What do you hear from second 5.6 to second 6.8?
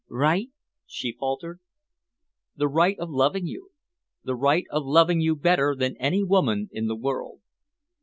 than any woman